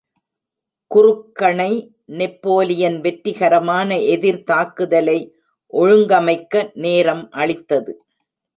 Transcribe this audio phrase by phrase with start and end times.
[0.91, 1.73] குறுக்கணை
[2.05, 5.19] Napoleon வெற்றிகரமான எதிர் தாக்குதலை
[5.73, 7.93] ஒழுங்கமைக்க நேரம் அளித்தது.